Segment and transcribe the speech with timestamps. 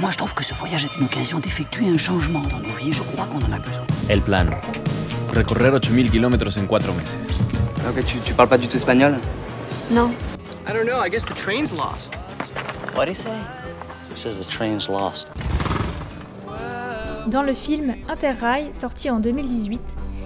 [0.00, 2.90] Moi, je trouve que ce voyage est une occasion d'effectuer un changement dans nos vies
[2.90, 3.84] et je crois qu'on en a besoin.
[4.08, 4.46] El plan.
[5.34, 7.18] Recorrer 8000 kilómetros en 4 meses.
[7.88, 9.18] Ok, tu, tu parles pas du tout espagnol?
[9.90, 10.10] Non.
[10.68, 11.04] I don't know.
[11.04, 12.14] I guess the train's lost.
[12.94, 13.30] What'd he say?
[14.14, 15.28] He says the train's lost.
[17.28, 19.80] Dans le film Interrail, sorti en 2018,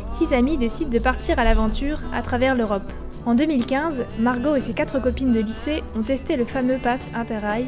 [0.09, 2.91] six amis décident de partir à l'aventure à travers l'Europe.
[3.27, 7.67] En 2015, Margot et ses quatre copines de lycée ont testé le fameux pass Interrail,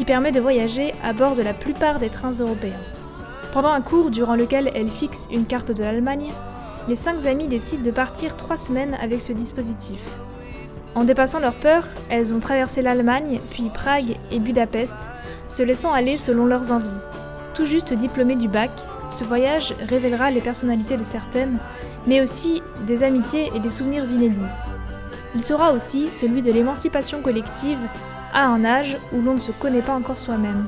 [0.00, 2.72] qui permet de voyager à bord de la plupart des trains européens.
[3.52, 6.30] Pendant un cours durant lequel elles fixent une carte de l'Allemagne,
[6.88, 10.00] les cinq amis décident de partir trois semaines avec ce dispositif.
[10.94, 14.96] En dépassant leur peur, elles ont traversé l'Allemagne, puis Prague et Budapest,
[15.46, 16.88] se laissant aller selon leurs envies.
[17.52, 18.70] Tout juste diplômées du bac,
[19.10, 21.58] ce voyage révélera les personnalités de certaines,
[22.06, 24.40] mais aussi des amitiés et des souvenirs inédits.
[25.34, 27.78] Il sera aussi celui de l'émancipation collective
[28.32, 30.66] à un âge où l'on ne se connaît pas encore soi-même.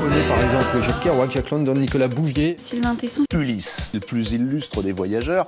[0.00, 2.54] Prenez par exemple Jacques Kerouac, Jacques London, Nicolas Bouvier.
[2.56, 3.24] Sylvain Tesson.
[3.34, 5.46] Ulysse, le plus illustre des voyageurs.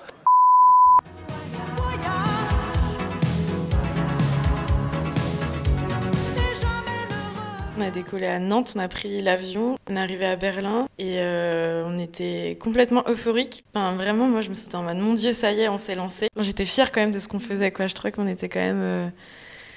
[7.95, 11.97] Décollé à Nantes, on a pris l'avion, on est arrivé à Berlin et euh, on
[11.97, 13.65] était complètement euphorique.
[13.73, 15.95] Enfin, vraiment, moi je me sentais en mode mon Dieu, ça y est, on s'est
[15.95, 16.29] lancé.
[16.39, 17.87] J'étais fière quand même de ce qu'on faisait, quoi.
[17.87, 19.13] Je trouvais qu'on était quand même.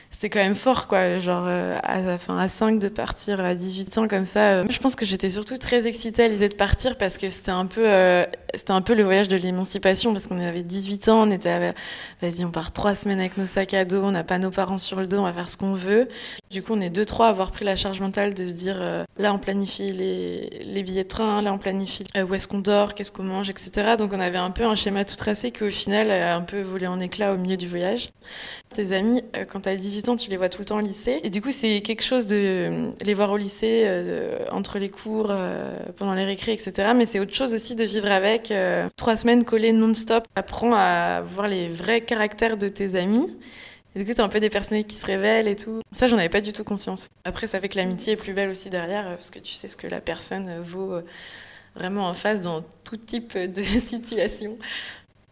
[0.09, 1.19] C'était quand même fort, quoi.
[1.19, 4.39] Genre, euh, à, enfin, à 5 de partir à 18 ans comme ça.
[4.51, 4.63] euh.
[4.69, 7.65] Je pense que j'étais surtout très excitée à l'idée de partir parce que c'était un
[7.65, 8.23] peu, euh,
[8.55, 11.73] c'était un peu le voyage de l'émancipation parce qu'on avait 18 ans, on était, à-
[12.21, 14.77] vas-y, on part trois semaines avec nos sacs à dos, on n'a pas nos parents
[14.77, 16.07] sur le dos, on va faire ce qu'on veut.
[16.49, 18.77] Du coup, on est deux, trois à avoir pris la charge mentale de se dire,
[18.79, 22.59] euh, là, on planifie les, les billets de train, là, on planifie où est-ce qu'on
[22.59, 23.95] dort, qu'est-ce qu'on mange, etc.
[23.97, 26.61] Donc, on avait un peu un schéma tout tracé qui, au final, a un peu
[26.61, 28.09] volé en éclats au milieu du voyage.
[28.73, 31.19] Tes amis, quand t'as 18 tu les vois tout le temps au lycée.
[31.23, 34.89] Et du coup, c'est quelque chose de euh, les voir au lycée, euh, entre les
[34.89, 36.89] cours, euh, pendant les récrés, etc.
[36.95, 38.53] Mais c'est autre chose aussi de vivre avec
[38.95, 40.25] trois semaines collées non-stop.
[40.35, 43.35] Apprends à voir les vrais caractères de tes amis.
[43.95, 45.81] Et du coup, t'as un peu des personnalités qui se révèlent et tout?
[45.91, 47.09] Ça, j'en avais pas du tout conscience.
[47.23, 49.77] Après, ça fait que l'amitié est plus belle aussi derrière, parce que tu sais ce
[49.77, 50.99] que la personne vaut
[51.75, 54.57] vraiment en face dans tout type de situation.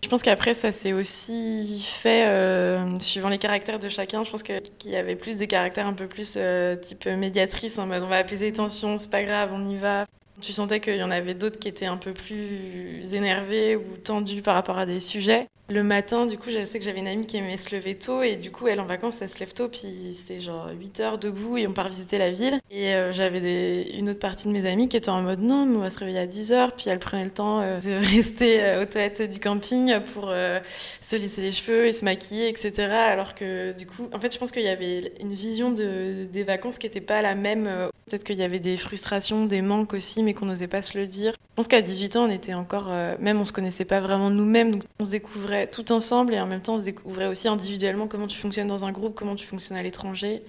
[0.06, 4.24] Je pense qu'après, ça s'est aussi fait euh, suivant les caractères de chacun.
[4.24, 7.88] Je pense qu'il y avait plus des caractères un peu plus euh, type médiatrice, en
[7.88, 10.06] mode on va apaiser les tensions, c'est pas grave, on y va.
[10.44, 14.44] Tu sentais qu'il y en avait d'autres qui étaient un peu plus énervés ou tendus
[14.44, 15.48] par rapport à des sujets.
[15.68, 18.22] Le matin, du coup, je sais que j'avais une amie qui aimait se lever tôt
[18.22, 21.18] et du coup, elle en vacances, elle se lève tôt, puis c'était genre 8 heures
[21.18, 22.59] debout et on part visiter la ville.
[22.70, 25.78] Et euh, j'avais une autre partie de mes amis qui étaient en mode non, mais
[25.78, 28.64] on va se réveiller à 10 heures, puis elle prenait le temps euh, de rester
[28.64, 30.59] euh, aux toilettes du camping pour euh,
[31.02, 32.84] se lisser les cheveux et se maquiller, etc.
[32.92, 36.44] Alors que du coup, en fait, je pense qu'il y avait une vision de, des
[36.44, 37.90] vacances qui n'était pas la même.
[38.08, 41.08] Peut-être qu'il y avait des frustrations, des manques aussi, mais qu'on n'osait pas se le
[41.08, 41.34] dire.
[41.56, 44.30] Je pense qu'à 18 ans, on était encore, euh, même on se connaissait pas vraiment
[44.30, 47.48] nous-mêmes, donc on se découvrait tout ensemble et en même temps on se découvrait aussi
[47.48, 50.44] individuellement comment tu fonctionnes dans un groupe, comment tu fonctionnes à l'étranger.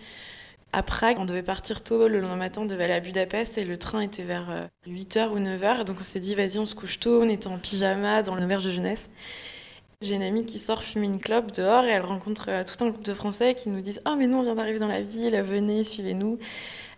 [0.72, 3.64] À Prague, on devait partir tôt, le lendemain matin on devait aller à Budapest et
[3.64, 6.98] le train était vers 8h ou 9h, donc on s'est dit vas-y on se couche
[6.98, 9.10] tôt, on était en pyjama dans l'auberge de jeunesse.
[10.02, 12.88] J'ai une amie qui sort fumer une clope dehors et elle rencontre euh, tout un
[12.88, 15.40] groupe de Français qui nous disent «Oh mais nous on vient d'arriver dans la ville,
[15.40, 16.40] venez, suivez-nous».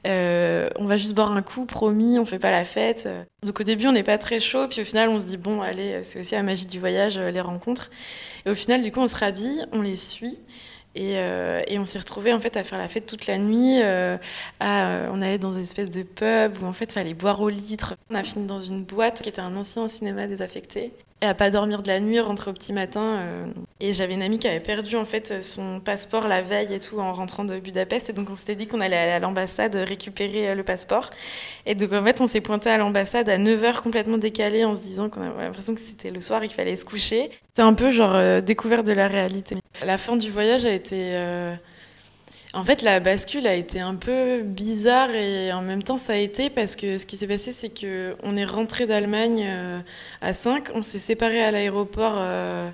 [0.06, 3.09] Euh, on va juste boire un coup, promis, on fait pas la fête.
[3.44, 5.60] Donc au début, on n'est pas très chaud, puis au final, on se dit bon,
[5.60, 7.91] allez, c'est aussi la magie du voyage, euh, les rencontres.
[8.47, 10.41] Et au final, du coup, on se rhabille, on les suit.
[10.98, 13.81] Et, euh, et on s'est retrouvés en fait à faire la fête toute la nuit.
[13.81, 14.19] euh,
[14.64, 17.94] euh, on allait dans une espèce de pub où en fait fallait boire au litre.
[18.10, 20.91] On a fini dans une boîte qui était un ancien cinéma désaffecté.
[21.20, 23.25] Et à pas dormir de la nuit, rentrer au petit matin.
[23.81, 27.00] et j'avais une amie qui avait perdu en fait son passeport la veille et tout
[27.00, 28.10] en rentrant de Budapest.
[28.10, 31.10] Et donc on s'était dit qu'on allait aller à l'ambassade récupérer le passeport.
[31.66, 34.80] Et donc en fait on s'est pointé à l'ambassade à 9h complètement décalé en se
[34.80, 37.30] disant qu'on avait l'impression que c'était le soir et qu'il fallait se coucher.
[37.48, 39.56] C'était un peu genre découverte de la réalité.
[39.84, 41.15] La fin du voyage a été...
[41.15, 41.55] euh,
[42.55, 46.16] En fait, la bascule a été un peu bizarre et en même temps, ça a
[46.16, 49.80] été parce que ce qui s'est passé, c'est que on est rentré d'Allemagne euh,
[50.21, 52.15] à 5, on s'est séparés à l'aéroport.
[52.19, 52.69] euh,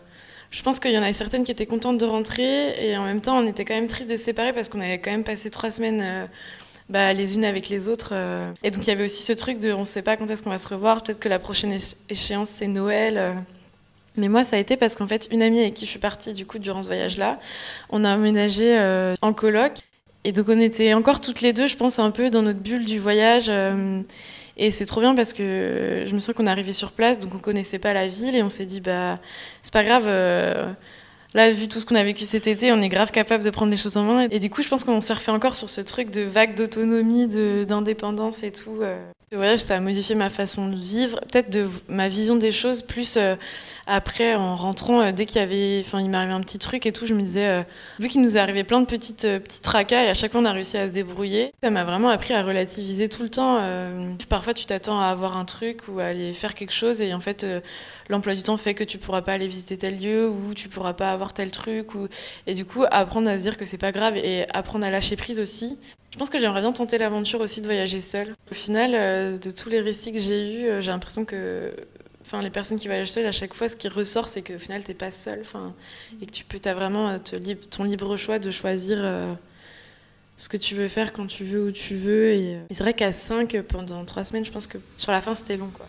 [0.51, 3.21] Je pense qu'il y en a certaines qui étaient contentes de rentrer et en même
[3.21, 5.51] temps, on était quand même tristes de se séparer parce qu'on avait quand même passé
[5.51, 6.29] trois semaines
[6.89, 8.15] bah, les unes avec les autres.
[8.63, 10.43] Et donc, il y avait aussi ce truc de on ne sait pas quand est-ce
[10.43, 11.03] qu'on va se revoir.
[11.03, 11.77] Peut-être que la prochaine
[12.09, 13.35] échéance, c'est Noël.
[14.17, 14.21] Euh.
[14.21, 16.33] Mais moi, ça a été parce qu'en fait, une amie avec qui je suis partie
[16.33, 17.39] du coup durant ce voyage-là,
[17.91, 19.73] on a emménagé euh, en coloc.
[20.25, 22.85] Et donc, on était encore toutes les deux, je pense, un peu dans notre bulle
[22.85, 23.47] du voyage.
[23.49, 24.01] euh,
[24.57, 27.35] et c'est trop bien parce que je me sens qu'on est arrivé sur place, donc
[27.35, 29.19] on connaissait pas la ville et on s'est dit, bah,
[29.63, 30.05] c'est pas grave.
[30.07, 30.73] euh,
[31.35, 33.71] Là, vu tout ce qu'on a vécu cet été, on est grave capable de prendre
[33.73, 34.29] les choses en main.
[34.31, 37.27] Et du coup, je pense qu'on se refait encore sur ce truc de vague d'autonomie,
[37.67, 38.81] d'indépendance et tout.
[39.33, 39.35] Euh.
[39.35, 42.83] Le voyage, ça a modifié ma façon de vivre, peut-être de ma vision des choses,
[42.83, 43.35] plus euh,
[43.87, 46.93] après, en rentrant, euh, dès qu'il y avait, enfin, il m'arrivait un petit truc et
[46.93, 47.65] tout, je me disais,
[47.99, 50.53] vu qu'il nous arrivé plein de petites, petits tracas et à chaque fois on a
[50.53, 53.61] réussi à se débrouiller, ça m'a vraiment appris à relativiser tout le temps.
[54.29, 57.21] parfois, tu t'attends à avoir un truc ou à aller faire quelque chose et en
[57.21, 57.47] fait,
[58.09, 60.95] l'emploi du temps fait que tu pourras pas aller visiter tel lieu ou tu pourras
[60.95, 61.89] pas avoir tel truc.
[62.47, 65.17] Et du coup, apprendre à se dire que c'est pas grave et apprendre à lâcher
[65.17, 65.79] prise aussi.
[66.15, 68.37] Je pense que j'aimerais bien tenter l'aventure aussi de voyager seule.
[68.49, 71.75] Au final, euh, de tous les récits que j'ai eus, euh, j'ai l'impression que
[72.21, 74.85] enfin, les personnes qui voyagent seules, à chaque fois, ce qui ressort, c'est qu'au final,
[74.85, 75.41] t'es pas seule.
[75.41, 75.75] Enfin,
[76.23, 77.19] et que tu peux, as vraiment euh,
[77.69, 78.99] ton libre choix de choisir
[80.37, 82.29] ce que tu veux faire quand tu veux, où tu veux.
[82.29, 85.57] Et c'est vrai qu'à 5, pendant 3 semaines, je pense que sur la fin, c'était
[85.57, 85.71] long.
[85.75, 85.89] quoi.